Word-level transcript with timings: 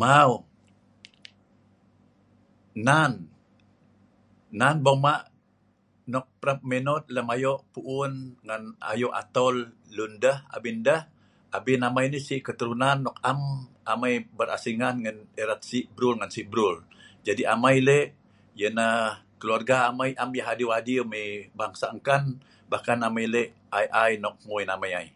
Mau, 0.00 0.32
nan..nan 2.86 4.76
bung 4.84 5.00
ma'nok 5.06 6.26
parap 6.40 6.58
minotlem 6.70 7.28
ayo' 7.34 7.62
pu'un, 7.72 8.12
nan 8.48 8.62
ayo' 8.92 9.14
atol 9.20 9.56
luen 9.96 10.12
deh 10.22 10.36
abin 10.56 10.78
deh 10.86 11.00
abin 11.56 11.80
amai 11.88 12.06
nei 12.10 12.24
se' 12.28 12.44
seturunan 12.46 12.98
nok 13.04 13.16
am 13.30 13.40
amai 13.92 14.14
nei 14.16 14.26
beransingan 14.38 14.96
erat 15.42 15.60
se'bruel 15.70 16.16
ngan 16.18 16.30
se' 16.34 16.48
bruel, 16.52 16.76
jadi 17.26 17.42
amai 17.54 17.76
le' 17.88 18.10
ya 18.60 18.68
nah 18.78 18.98
keluarga 19.40 19.76
amai 19.90 20.10
am 20.22 20.30
yah 20.38 20.48
adew 20.82 21.02
mai 21.12 21.26
bangsa 21.58 21.86
nkan 21.98 22.22
bah 22.70 22.82
Kan 22.86 23.00
amai 23.08 23.26
le' 23.34 23.46
ai-ai 23.78 24.12
nok 24.22 24.34
hgui 24.42 24.64
amai 24.76 24.92
AI. 25.00 25.06